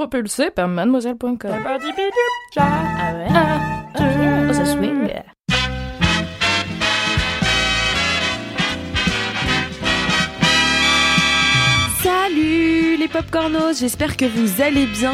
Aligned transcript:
Propulsé 0.00 0.48
par 0.50 0.66
mademoiselle.com. 0.66 1.38
Ah 1.44 1.76
ouais? 1.76 3.26
Ah, 3.34 3.84
ok. 3.94 4.02
Oh, 4.48 4.52
ça 4.54 4.64
swing. 4.64 5.10
Salut 12.02 12.96
les 12.96 13.08
popcornos, 13.08 13.78
j'espère 13.78 14.16
que 14.16 14.24
vous 14.24 14.62
allez 14.62 14.86
bien. 14.86 15.12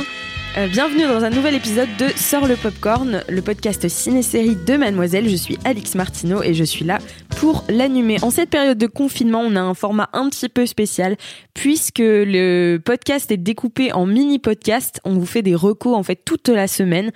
Euh, 0.56 0.68
bienvenue 0.68 1.02
dans 1.02 1.24
un 1.24 1.30
nouvel 1.30 1.56
épisode 1.56 1.88
de 1.98 2.06
Sors 2.16 2.46
le 2.46 2.54
Popcorn, 2.54 3.24
le 3.28 3.42
podcast 3.42 3.88
ciné-série 3.88 4.54
de 4.54 4.76
Mademoiselle. 4.76 5.28
Je 5.28 5.34
suis 5.34 5.58
Alix 5.64 5.96
Martineau 5.96 6.44
et 6.44 6.54
je 6.54 6.62
suis 6.62 6.84
là 6.84 6.98
pour 7.36 7.64
l'animer. 7.68 8.18
En 8.22 8.30
cette 8.30 8.50
période 8.50 8.78
de 8.78 8.86
confinement, 8.86 9.40
on 9.40 9.56
a 9.56 9.60
un 9.60 9.74
format 9.74 10.08
un 10.12 10.28
petit 10.28 10.48
peu 10.48 10.66
spécial 10.66 11.16
puisque 11.54 11.98
le 12.00 12.78
podcast 12.78 13.30
est 13.30 13.36
découpé 13.36 13.92
en 13.92 14.06
mini-podcast. 14.06 15.00
On 15.04 15.14
vous 15.14 15.26
fait 15.26 15.42
des 15.42 15.54
recos 15.54 15.94
en 15.94 16.02
fait 16.02 16.16
toute 16.24 16.48
la 16.48 16.66
semaine. 16.66 17.12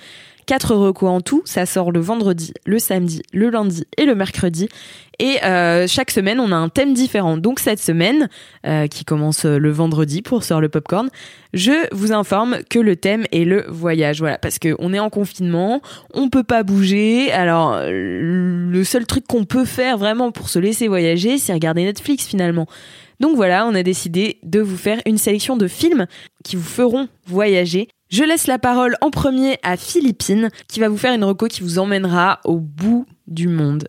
Quatre 0.46 0.74
recos 0.74 1.08
en 1.08 1.20
tout, 1.20 1.42
ça 1.44 1.66
sort 1.66 1.92
le 1.92 2.00
vendredi, 2.00 2.52
le 2.66 2.78
samedi, 2.78 3.22
le 3.32 3.50
lundi 3.50 3.84
et 3.96 4.04
le 4.04 4.14
mercredi. 4.14 4.68
Et 5.18 5.44
euh, 5.44 5.86
chaque 5.86 6.10
semaine, 6.10 6.40
on 6.40 6.50
a 6.50 6.56
un 6.56 6.68
thème 6.68 6.94
différent. 6.94 7.36
Donc 7.36 7.60
cette 7.60 7.78
semaine, 7.78 8.28
euh, 8.66 8.86
qui 8.86 9.04
commence 9.04 9.44
le 9.44 9.70
vendredi 9.70 10.22
pour 10.22 10.42
Sort 10.44 10.60
le 10.60 10.68
Popcorn, 10.68 11.10
je 11.52 11.72
vous 11.92 12.12
informe 12.12 12.58
que 12.70 12.78
le 12.78 12.96
thème 12.96 13.26
est 13.30 13.44
le 13.44 13.66
voyage. 13.68 14.20
Voilà, 14.20 14.38
parce 14.38 14.58
que 14.58 14.74
on 14.78 14.94
est 14.94 14.98
en 14.98 15.10
confinement, 15.10 15.82
on 16.14 16.30
peut 16.30 16.42
pas 16.42 16.62
bouger. 16.62 17.30
Alors 17.32 17.78
le 17.86 18.82
seul 18.84 19.06
truc 19.06 19.26
qu'on 19.26 19.44
peut 19.44 19.66
faire 19.66 19.98
vraiment 19.98 20.32
pour 20.32 20.48
se 20.48 20.58
laisser 20.58 20.88
voyager, 20.88 21.38
c'est 21.38 21.52
regarder 21.52 21.84
Netflix 21.84 22.26
finalement. 22.26 22.66
Donc 23.20 23.36
voilà, 23.36 23.66
on 23.66 23.74
a 23.74 23.82
décidé 23.82 24.38
de 24.42 24.60
vous 24.60 24.78
faire 24.78 25.00
une 25.04 25.18
sélection 25.18 25.56
de 25.56 25.68
films 25.68 26.06
qui 26.42 26.56
vous 26.56 26.62
feront 26.62 27.08
voyager. 27.26 27.88
Je 28.10 28.24
laisse 28.24 28.48
la 28.48 28.58
parole 28.58 28.96
en 29.02 29.10
premier 29.10 29.58
à 29.62 29.76
Philippine, 29.76 30.50
qui 30.66 30.80
va 30.80 30.88
vous 30.88 30.96
faire 30.96 31.14
une 31.14 31.22
reco 31.22 31.46
qui 31.46 31.62
vous 31.62 31.78
emmènera 31.78 32.40
au 32.44 32.58
bout 32.58 33.06
du 33.28 33.46
monde. 33.46 33.88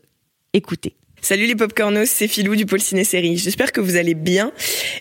Écoutez. 0.53 0.95
Salut 1.23 1.45
les 1.45 1.55
popcornos, 1.55 2.09
c'est 2.09 2.27
Philou 2.27 2.55
du 2.55 2.65
pôle 2.65 2.81
ciné-série. 2.81 3.37
J'espère 3.37 3.71
que 3.71 3.79
vous 3.79 3.95
allez 3.95 4.15
bien. 4.15 4.51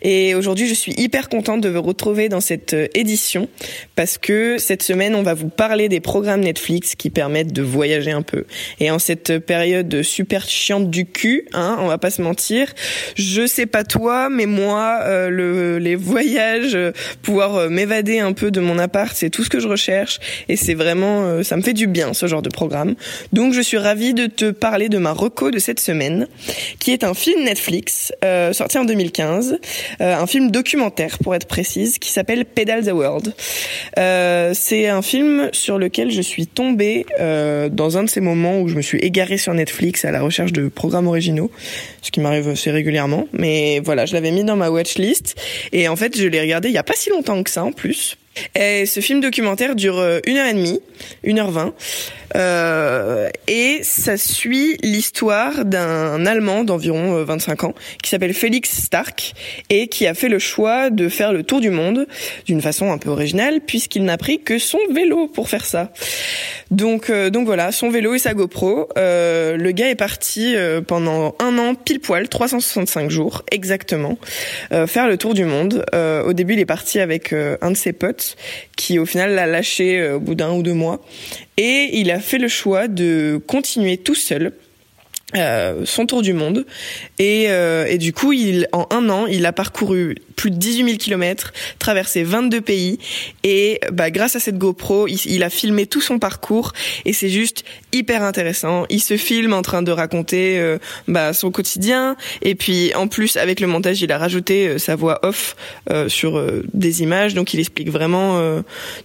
Et 0.02 0.34
aujourd'hui, 0.34 0.68
je 0.68 0.74
suis 0.74 0.92
hyper 0.98 1.30
contente 1.30 1.62
de 1.62 1.70
vous 1.70 1.80
retrouver 1.80 2.28
dans 2.28 2.42
cette 2.42 2.74
euh, 2.74 2.88
édition 2.94 3.48
parce 3.96 4.18
que 4.18 4.58
cette 4.58 4.82
semaine, 4.82 5.14
on 5.14 5.22
va 5.22 5.32
vous 5.32 5.48
parler 5.48 5.88
des 5.88 6.00
programmes 6.00 6.42
Netflix 6.42 6.94
qui 6.94 7.08
permettent 7.08 7.54
de 7.54 7.62
voyager 7.62 8.10
un 8.10 8.20
peu. 8.20 8.44
Et 8.80 8.90
en 8.90 8.98
cette 8.98 9.38
période 9.38 10.02
super 10.02 10.46
chiante 10.46 10.90
du 10.90 11.06
cul, 11.06 11.46
hein, 11.54 11.78
on 11.80 11.86
va 11.86 11.96
pas 11.96 12.10
se 12.10 12.20
mentir, 12.20 12.74
je 13.14 13.46
sais 13.46 13.66
pas 13.66 13.82
toi, 13.82 14.28
mais 14.28 14.44
moi, 14.44 15.00
euh, 15.04 15.30
le, 15.30 15.78
les 15.78 15.96
voyages, 15.96 16.74
euh, 16.74 16.92
pouvoir 17.22 17.56
euh, 17.56 17.68
m'évader 17.70 18.18
un 18.18 18.34
peu 18.34 18.50
de 18.50 18.60
mon 18.60 18.78
appart, 18.78 19.16
c'est 19.16 19.30
tout 19.30 19.42
ce 19.42 19.48
que 19.48 19.58
je 19.58 19.68
recherche. 19.68 20.20
Et 20.50 20.56
c'est 20.56 20.74
vraiment, 20.74 21.42
ça 21.42 21.56
me 21.56 21.62
fait 21.62 21.72
du 21.72 21.86
bien 21.86 22.12
ce 22.12 22.26
genre 22.26 22.42
de 22.42 22.50
programme. 22.50 22.94
Donc, 23.32 23.54
je 23.54 23.62
suis 23.62 23.78
ravie 23.78 24.12
de 24.12 24.26
te 24.26 24.50
parler 24.50 24.90
de 24.90 24.98
ma 24.98 25.12
reco 25.12 25.50
de 25.50 25.58
cette 25.58 25.80
semaine 25.80 26.09
qui 26.78 26.92
est 26.92 27.04
un 27.04 27.14
film 27.14 27.44
Netflix 27.44 28.12
euh, 28.24 28.52
sorti 28.52 28.78
en 28.78 28.84
2015, 28.84 29.58
euh, 30.00 30.16
un 30.16 30.26
film 30.26 30.50
documentaire 30.50 31.18
pour 31.18 31.34
être 31.34 31.46
précise, 31.46 31.98
qui 31.98 32.10
s'appelle 32.10 32.44
Pedal 32.44 32.84
the 32.84 32.92
World. 32.92 33.34
Euh, 33.98 34.52
c'est 34.54 34.88
un 34.88 35.02
film 35.02 35.50
sur 35.52 35.78
lequel 35.78 36.10
je 36.10 36.20
suis 36.20 36.46
tombée 36.46 37.06
euh, 37.20 37.68
dans 37.68 37.98
un 37.98 38.04
de 38.04 38.08
ces 38.08 38.20
moments 38.20 38.60
où 38.60 38.68
je 38.68 38.74
me 38.74 38.82
suis 38.82 38.98
égarée 38.98 39.38
sur 39.38 39.54
Netflix 39.54 40.04
à 40.04 40.10
la 40.10 40.20
recherche 40.20 40.52
de 40.52 40.68
programmes 40.68 41.08
originaux, 41.08 41.50
ce 42.02 42.10
qui 42.10 42.20
m'arrive 42.20 42.48
assez 42.48 42.70
régulièrement. 42.70 43.26
Mais 43.32 43.80
voilà, 43.80 44.06
je 44.06 44.14
l'avais 44.14 44.30
mis 44.30 44.44
dans 44.44 44.56
ma 44.56 44.70
watchlist 44.70 45.36
et 45.72 45.88
en 45.88 45.96
fait 45.96 46.16
je 46.16 46.26
l'ai 46.26 46.40
regardé 46.40 46.68
il 46.68 46.74
y 46.74 46.78
a 46.78 46.82
pas 46.82 46.94
si 46.94 47.10
longtemps 47.10 47.42
que 47.42 47.50
ça 47.50 47.64
en 47.64 47.72
plus. 47.72 48.16
Et 48.54 48.86
ce 48.86 49.00
film 49.00 49.20
documentaire 49.20 49.74
dure 49.74 49.98
euh, 49.98 50.20
une 50.26 50.36
heure 50.36 50.46
et 50.46 50.54
demie, 50.54 50.80
une 51.24 51.38
heure 51.38 51.50
vingt, 51.50 51.74
euh, 52.36 53.28
et 53.48 53.80
ça 53.82 54.16
suit 54.16 54.76
l'histoire 54.82 55.64
d'un 55.64 56.24
Allemand 56.26 56.62
d'environ 56.62 57.16
euh, 57.16 57.24
25 57.24 57.64
ans 57.64 57.74
qui 58.02 58.08
s'appelle 58.08 58.34
Félix 58.34 58.84
Stark 58.84 59.34
et 59.68 59.88
qui 59.88 60.06
a 60.06 60.14
fait 60.14 60.28
le 60.28 60.38
choix 60.38 60.90
de 60.90 61.08
faire 61.08 61.32
le 61.32 61.42
tour 61.42 61.60
du 61.60 61.70
monde 61.70 62.06
d'une 62.46 62.60
façon 62.60 62.92
un 62.92 62.98
peu 62.98 63.10
originale 63.10 63.60
puisqu'il 63.60 64.04
n'a 64.04 64.16
pris 64.16 64.40
que 64.40 64.58
son 64.58 64.78
vélo 64.92 65.26
pour 65.26 65.48
faire 65.48 65.64
ça. 65.64 65.92
Donc, 66.70 67.10
euh, 67.10 67.30
donc 67.30 67.46
voilà, 67.46 67.72
son 67.72 67.90
vélo 67.90 68.14
et 68.14 68.18
sa 68.18 68.32
GoPro. 68.32 68.88
Euh, 68.96 69.56
le 69.56 69.72
gars 69.72 69.90
est 69.90 69.96
parti 69.96 70.54
euh, 70.54 70.80
pendant 70.80 71.34
un 71.40 71.58
an 71.58 71.74
pile 71.74 72.00
poil, 72.00 72.28
365 72.28 73.10
jours 73.10 73.42
exactement, 73.50 74.18
euh, 74.72 74.86
faire 74.86 75.08
le 75.08 75.16
tour 75.16 75.34
du 75.34 75.44
monde. 75.44 75.84
Euh, 75.94 76.22
au 76.22 76.32
début, 76.32 76.54
il 76.54 76.60
est 76.60 76.66
parti 76.66 77.00
avec 77.00 77.32
euh, 77.32 77.56
un 77.60 77.72
de 77.72 77.76
ses 77.76 77.92
potes 77.92 78.36
qui 78.76 78.98
au 78.98 79.06
final 79.06 79.34
l'a 79.34 79.46
lâché 79.46 80.12
au 80.12 80.20
bout 80.20 80.34
d'un 80.34 80.52
ou 80.52 80.62
deux 80.62 80.74
mois. 80.74 81.04
Et 81.56 81.90
il 81.94 82.10
a 82.10 82.20
fait 82.20 82.38
le 82.38 82.48
choix 82.48 82.86
de 82.86 83.40
continuer 83.46 83.96
tout 83.96 84.14
seul 84.14 84.52
euh, 85.36 85.82
son 85.84 86.06
tour 86.06 86.22
du 86.22 86.32
monde. 86.32 86.66
Et, 87.18 87.46
euh, 87.48 87.86
et 87.86 87.98
du 87.98 88.12
coup 88.12 88.32
il 88.32 88.68
en 88.72 88.86
un 88.90 89.08
an 89.10 89.26
il 89.26 89.46
a 89.46 89.52
parcouru 89.52 90.16
plus 90.40 90.50
de 90.50 90.56
18 90.56 90.84
000 90.84 90.96
kilomètres 90.96 91.52
traversé 91.78 92.22
22 92.22 92.62
pays. 92.62 92.98
Et 93.44 93.78
bah 93.92 94.10
grâce 94.10 94.36
à 94.36 94.40
cette 94.40 94.56
GoPro 94.56 95.06
il, 95.06 95.42
a 95.42 95.50
filmé 95.50 95.86
tout 95.86 96.00
son 96.00 96.18
parcours. 96.18 96.72
Et 97.04 97.12
c'est 97.12 97.28
juste 97.28 97.64
hyper 97.92 98.22
intéressant. 98.22 98.86
Il 98.88 99.00
se 99.00 99.18
filme 99.18 99.52
en 99.52 99.60
train 99.60 99.82
de 99.82 99.92
raconter 99.92 100.58
euh, 100.58 100.78
bah, 101.08 101.34
son 101.34 101.50
quotidien. 101.50 102.16
Et 102.40 102.54
puis 102.54 102.94
en 102.94 103.06
plus 103.06 103.36
avec 103.36 103.60
le 103.60 103.66
montage 103.66 104.00
il 104.00 104.10
a 104.12 104.18
rajouté 104.18 104.66
euh, 104.66 104.78
sa 104.78 104.96
voix 104.96 105.20
off 105.24 105.56
euh, 105.90 106.08
sur 106.08 106.42
des 106.72 107.02
images. 107.02 107.34
Donc 107.34 107.52
il 107.52 107.60
explique 107.60 107.90
vraiment 107.90 108.40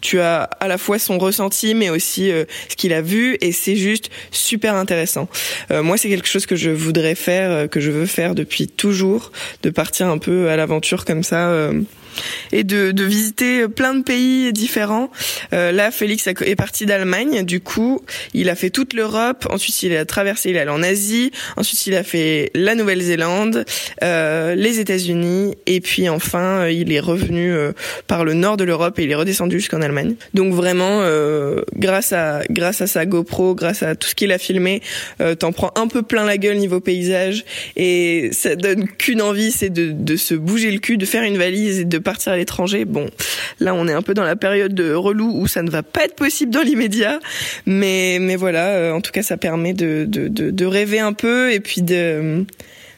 tu 0.01 0.19
as 0.21 0.43
à 0.43 0.67
la 0.67 0.77
fois 0.77 0.99
son 0.99 1.17
ressenti 1.17 1.75
mais 1.75 1.89
aussi 1.89 2.31
ce 2.69 2.75
qu'il 2.77 2.93
a 2.93 3.01
vu. 3.01 3.37
Et 3.41 3.51
c'est 3.51 3.75
juste 3.75 4.09
super 4.31 4.75
intéressant. 4.75 5.27
Moi 5.69 5.97
c'est 5.97 6.09
quelque 6.15 6.27
chose 6.27 6.45
que 6.45 6.55
je 6.55 6.69
voudrais 6.69 7.15
faire, 7.15 7.51
euh, 7.51 7.67
que 7.67 7.79
je 7.79 7.91
veux 7.91 8.05
faire 8.05 8.35
depuis 8.35 8.67
toujours, 8.67 9.31
de 9.63 9.69
partir 9.69 10.07
un 10.07 10.17
peu 10.17 10.49
à 10.49 10.55
l'aventure 10.55 11.05
comme 11.05 11.23
ça. 11.23 11.49
euh, 11.49 11.81
et 12.51 12.63
de, 12.63 12.91
de 12.91 13.03
visiter 13.03 13.67
plein 13.67 13.93
de 13.93 14.03
pays 14.03 14.51
différents. 14.53 15.09
Euh, 15.53 15.71
là, 15.71 15.91
Félix 15.91 16.27
est 16.27 16.55
parti 16.55 16.85
d'Allemagne, 16.85 17.43
du 17.43 17.59
coup, 17.59 18.01
il 18.33 18.49
a 18.49 18.55
fait 18.55 18.69
toute 18.69 18.93
l'Europe. 18.93 19.47
Ensuite, 19.49 19.81
il 19.83 19.95
a 19.95 20.05
traversé, 20.05 20.49
il 20.49 20.55
est 20.55 20.59
allé 20.59 20.71
en 20.71 20.83
Asie. 20.83 21.31
Ensuite, 21.57 21.87
il 21.87 21.95
a 21.95 22.03
fait 22.03 22.51
la 22.53 22.75
Nouvelle-Zélande, 22.75 23.65
euh, 24.03 24.55
les 24.55 24.79
États-Unis, 24.79 25.55
et 25.65 25.81
puis 25.81 26.09
enfin, 26.09 26.61
euh, 26.61 26.71
il 26.71 26.91
est 26.91 26.99
revenu 26.99 27.51
euh, 27.51 27.71
par 28.07 28.23
le 28.23 28.33
nord 28.33 28.57
de 28.57 28.63
l'Europe 28.63 28.99
et 28.99 29.03
il 29.03 29.11
est 29.11 29.15
redescendu 29.15 29.59
jusqu'en 29.59 29.81
Allemagne. 29.81 30.15
Donc 30.33 30.53
vraiment, 30.53 31.01
euh, 31.01 31.61
grâce 31.75 32.13
à 32.13 32.41
grâce 32.49 32.81
à 32.81 32.87
sa 32.87 33.05
GoPro, 33.05 33.55
grâce 33.55 33.83
à 33.83 33.95
tout 33.95 34.07
ce 34.07 34.15
qu'il 34.15 34.31
a 34.31 34.37
filmé, 34.37 34.81
t'en 35.39 35.51
prends 35.51 35.71
un 35.75 35.87
peu 35.87 36.01
plein 36.01 36.25
la 36.25 36.37
gueule 36.37 36.57
niveau 36.57 36.79
paysage 36.79 37.45
et 37.75 38.29
ça 38.31 38.55
donne 38.55 38.87
qu'une 38.87 39.21
envie, 39.21 39.51
c'est 39.51 39.69
de, 39.69 39.91
de 39.91 40.15
se 40.15 40.33
bouger 40.33 40.71
le 40.71 40.79
cul, 40.79 40.97
de 40.97 41.05
faire 41.05 41.23
une 41.23 41.37
valise 41.37 41.79
et 41.79 41.85
de 41.85 41.97
partir 42.05 42.31
à 42.31 42.37
l'étranger. 42.37 42.85
Bon, 42.85 43.09
là 43.59 43.75
on 43.75 43.85
est 43.89 43.93
un 43.93 44.01
peu 44.01 44.13
dans 44.13 44.23
la 44.23 44.37
période 44.37 44.73
de 44.73 44.93
relou 44.93 45.33
où 45.35 45.47
ça 45.47 45.61
ne 45.61 45.69
va 45.69 45.83
pas 45.83 46.05
être 46.05 46.15
possible 46.15 46.53
dans 46.53 46.61
l'immédiat, 46.61 47.19
mais 47.65 48.19
mais 48.21 48.37
voilà, 48.37 48.67
euh, 48.69 48.93
en 48.93 49.01
tout 49.01 49.11
cas 49.11 49.23
ça 49.23 49.35
permet 49.35 49.73
de 49.73 50.05
de, 50.07 50.65
rêver 50.65 50.99
un 50.99 51.13
peu 51.13 51.51
et 51.51 51.59
puis 51.59 51.81
de 51.81 52.45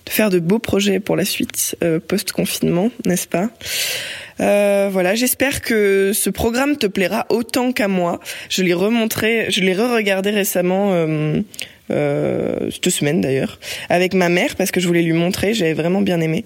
faire 0.07 0.29
de 0.29 0.39
beaux 0.39 0.59
projets 0.59 0.99
pour 0.99 1.15
la 1.15 1.25
suite 1.25 1.75
euh, 1.83 1.99
post 1.99 2.31
confinement, 2.31 2.91
n'est-ce 3.05 3.27
pas? 3.27 3.49
Euh, 4.39 4.89
voilà, 4.91 5.15
j'espère 5.15 5.61
que 5.61 6.11
ce 6.13 6.29
programme 6.29 6.77
te 6.77 6.85
plaira 6.85 7.25
autant 7.29 7.71
qu'à 7.71 7.87
moi. 7.87 8.19
Je 8.49 8.61
l'ai 8.61 8.73
remontré, 8.73 9.47
je 9.49 9.61
l'ai 9.61 9.73
re-regardé 9.73 10.29
récemment, 10.29 10.93
euh, 11.91 12.69
cette 12.71 12.89
semaine 12.89 13.21
d'ailleurs, 13.21 13.59
avec 13.89 14.13
ma 14.13 14.29
mère 14.29 14.55
parce 14.55 14.71
que 14.71 14.79
je 14.79 14.87
voulais 14.87 15.01
lui 15.01 15.13
montrer. 15.13 15.53
J'avais 15.53 15.73
vraiment 15.73 16.01
bien 16.01 16.21
aimé. 16.21 16.45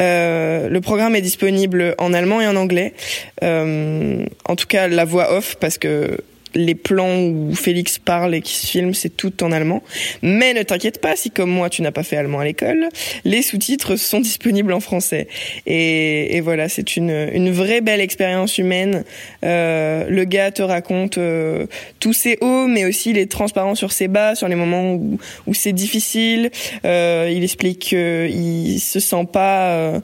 Euh, 0.00 0.68
le 0.68 0.80
programme 0.80 1.16
est 1.16 1.22
disponible 1.22 1.94
en 1.98 2.12
allemand 2.12 2.40
et 2.40 2.46
en 2.46 2.56
anglais. 2.56 2.94
Euh, 3.42 4.24
en 4.44 4.56
tout 4.56 4.66
cas, 4.66 4.88
la 4.88 5.04
voix 5.04 5.32
off 5.32 5.56
parce 5.60 5.78
que 5.78 6.18
les 6.54 6.74
plans 6.74 7.22
où 7.22 7.54
Félix 7.54 7.98
parle 7.98 8.34
et 8.34 8.40
qui 8.40 8.54
se 8.54 8.66
filme, 8.66 8.94
c'est 8.94 9.16
tout 9.16 9.42
en 9.42 9.52
allemand. 9.52 9.82
Mais 10.22 10.54
ne 10.54 10.62
t'inquiète 10.62 11.00
pas, 11.00 11.16
si 11.16 11.30
comme 11.30 11.50
moi 11.50 11.70
tu 11.70 11.82
n'as 11.82 11.90
pas 11.90 12.02
fait 12.02 12.16
allemand 12.16 12.40
à 12.40 12.44
l'école, 12.44 12.88
les 13.24 13.42
sous-titres 13.42 13.96
sont 13.96 14.20
disponibles 14.20 14.72
en 14.72 14.80
français. 14.80 15.28
Et, 15.66 16.36
et 16.36 16.40
voilà, 16.40 16.68
c'est 16.68 16.96
une, 16.96 17.28
une 17.32 17.50
vraie 17.50 17.80
belle 17.80 18.00
expérience 18.00 18.58
humaine. 18.58 19.04
Euh, 19.44 20.06
le 20.08 20.24
gars 20.24 20.50
te 20.50 20.62
raconte 20.62 21.18
euh, 21.18 21.66
tous 22.00 22.12
ses 22.12 22.38
hauts, 22.40 22.66
mais 22.66 22.84
aussi 22.84 23.10
il 23.10 23.18
est 23.18 23.30
transparent 23.30 23.74
sur 23.74 23.92
ses 23.92 24.08
bas, 24.08 24.34
sur 24.34 24.48
les 24.48 24.54
moments 24.54 24.94
où, 24.94 25.18
où 25.46 25.54
c'est 25.54 25.72
difficile. 25.72 26.50
Euh, 26.84 27.30
il 27.32 27.44
explique 27.44 27.78
qu'il 27.80 28.80
se 28.80 29.00
sent 29.00 29.26
pas, 29.32 30.00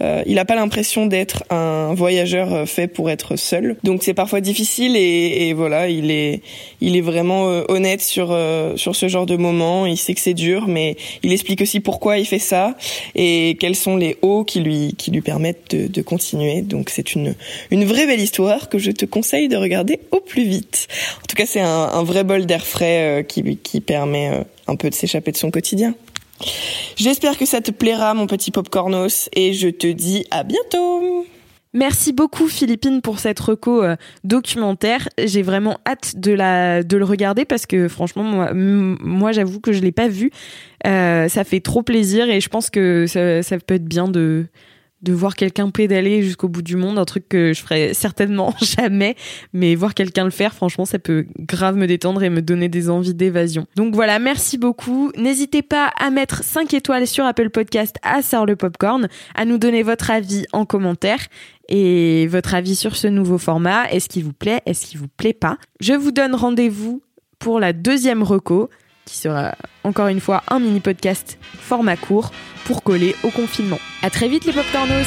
euh, 0.00 0.14
euh, 0.14 0.22
il 0.26 0.38
a 0.38 0.44
pas 0.44 0.54
l'impression 0.54 1.06
d'être 1.06 1.44
un 1.50 1.94
voyageur 1.94 2.68
fait 2.68 2.88
pour 2.88 3.10
être 3.10 3.36
seul. 3.36 3.76
Donc 3.82 4.02
c'est 4.02 4.14
parfois 4.14 4.40
difficile 4.40 4.96
et, 4.96 5.48
et 5.48 5.54
voilà 5.54 5.88
il 5.88 6.10
est, 6.10 6.42
il 6.80 6.96
est 6.96 7.00
vraiment 7.00 7.48
euh, 7.48 7.62
honnête 7.68 8.00
sur 8.00 8.28
euh, 8.30 8.76
sur 8.76 8.96
ce 8.96 9.08
genre 9.08 9.26
de 9.26 9.36
moment. 9.36 9.86
Il 9.86 9.96
sait 9.96 10.14
que 10.14 10.20
c'est 10.20 10.34
dur, 10.34 10.66
mais 10.68 10.96
il 11.22 11.32
explique 11.32 11.60
aussi 11.60 11.80
pourquoi 11.80 12.18
il 12.18 12.26
fait 12.26 12.38
ça 12.38 12.76
et 13.14 13.56
quels 13.60 13.76
sont 13.76 13.96
les 13.96 14.16
hauts 14.22 14.44
qui 14.44 14.60
lui 14.60 14.94
qui 14.96 15.10
lui 15.10 15.20
permettent 15.20 15.74
de, 15.74 15.86
de 15.86 16.02
continuer. 16.02 16.62
Donc 16.62 16.90
c'est 16.90 17.14
une 17.14 17.34
une 17.70 17.84
vraie 17.84 18.06
belle 18.06 18.20
histoire 18.20 18.68
que 18.68 18.78
je 18.78 18.90
te 18.90 19.04
conseille 19.04 19.48
de 19.48 19.56
regarder 19.56 20.00
au 20.10 20.20
plus 20.20 20.44
vite. 20.44 20.88
En 21.22 21.26
tout 21.26 21.36
cas, 21.36 21.46
c'est 21.46 21.60
un, 21.60 21.66
un 21.66 22.02
vrai 22.02 22.24
bol 22.24 22.46
d'air 22.46 22.66
frais 22.66 23.20
euh, 23.20 23.22
qui 23.22 23.56
qui 23.58 23.80
permet 23.80 24.44
un 24.66 24.76
peu 24.76 24.88
de 24.88 24.94
s'échapper 24.94 25.32
de 25.32 25.36
son 25.36 25.50
quotidien. 25.50 25.94
J'espère 26.96 27.38
que 27.38 27.46
ça 27.46 27.60
te 27.60 27.70
plaira, 27.70 28.14
mon 28.14 28.26
petit 28.26 28.50
popcornos, 28.50 29.28
et 29.32 29.52
je 29.52 29.68
te 29.68 29.86
dis 29.86 30.24
à 30.30 30.42
bientôt. 30.42 31.26
Merci 31.74 32.12
beaucoup 32.12 32.46
Philippine 32.46 33.02
pour 33.02 33.18
cette 33.18 33.40
reco 33.40 33.82
euh, 33.82 33.96
documentaire. 34.22 35.08
J'ai 35.18 35.42
vraiment 35.42 35.78
hâte 35.84 36.14
de 36.16 36.30
la 36.30 36.84
de 36.84 36.96
le 36.96 37.04
regarder 37.04 37.44
parce 37.44 37.66
que 37.66 37.88
franchement 37.88 38.54
moi, 38.54 39.32
j'avoue 39.32 39.58
que 39.58 39.72
je 39.72 39.80
l'ai 39.80 39.90
pas 39.90 40.06
vu. 40.06 40.30
Euh, 40.86 41.28
ça 41.28 41.42
fait 41.42 41.58
trop 41.58 41.82
plaisir 41.82 42.30
et 42.30 42.40
je 42.40 42.48
pense 42.48 42.70
que 42.70 43.06
ça 43.08 43.58
peut 43.58 43.74
être 43.74 43.86
bien 43.86 44.06
de 44.06 44.46
de 45.04 45.12
voir 45.12 45.36
quelqu'un 45.36 45.70
pédaler 45.70 46.22
jusqu'au 46.22 46.48
bout 46.48 46.62
du 46.62 46.76
monde, 46.76 46.98
un 46.98 47.04
truc 47.04 47.28
que 47.28 47.52
je 47.52 47.62
ferais 47.62 47.94
certainement 47.94 48.54
jamais, 48.60 49.14
mais 49.52 49.74
voir 49.74 49.94
quelqu'un 49.94 50.24
le 50.24 50.30
faire, 50.30 50.54
franchement, 50.54 50.84
ça 50.84 50.98
peut 50.98 51.26
grave 51.38 51.76
me 51.76 51.86
détendre 51.86 52.22
et 52.22 52.30
me 52.30 52.42
donner 52.42 52.68
des 52.68 52.90
envies 52.90 53.14
d'évasion. 53.14 53.66
Donc 53.76 53.94
voilà, 53.94 54.18
merci 54.18 54.58
beaucoup. 54.58 55.12
N'hésitez 55.16 55.62
pas 55.62 55.92
à 55.98 56.10
mettre 56.10 56.42
5 56.42 56.72
étoiles 56.74 57.06
sur 57.06 57.24
Apple 57.24 57.50
Podcast 57.50 57.96
à 58.02 58.22
Sort 58.22 58.46
le 58.46 58.56
Popcorn, 58.56 59.08
à 59.34 59.44
nous 59.44 59.58
donner 59.58 59.82
votre 59.82 60.10
avis 60.10 60.46
en 60.52 60.64
commentaire 60.64 61.20
et 61.68 62.26
votre 62.26 62.54
avis 62.54 62.76
sur 62.76 62.96
ce 62.96 63.06
nouveau 63.06 63.38
format. 63.38 63.90
Est-ce 63.90 64.08
qu'il 64.08 64.24
vous 64.24 64.32
plaît? 64.32 64.62
Est-ce 64.66 64.86
qu'il 64.86 64.98
vous 64.98 65.08
plaît 65.08 65.32
pas? 65.34 65.58
Je 65.80 65.92
vous 65.92 66.10
donne 66.10 66.34
rendez-vous 66.34 67.02
pour 67.38 67.60
la 67.60 67.72
deuxième 67.72 68.22
reco, 68.22 68.70
qui 69.04 69.16
sera 69.16 69.54
encore 69.82 70.08
une 70.08 70.20
fois 70.20 70.42
un 70.48 70.58
mini 70.60 70.80
podcast 70.80 71.38
format 71.58 71.96
court 71.96 72.30
pour 72.64 72.82
coller 72.82 73.14
au 73.22 73.30
confinement. 73.30 73.78
À 74.02 74.10
très 74.10 74.28
vite 74.28 74.44
les 74.44 74.52
popcornos 74.52 75.06